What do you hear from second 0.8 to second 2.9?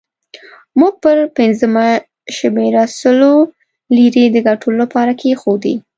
پر پنځمه شمېره